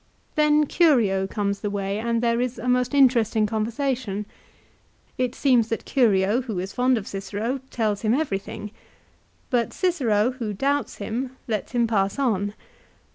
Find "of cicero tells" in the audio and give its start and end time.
6.97-8.01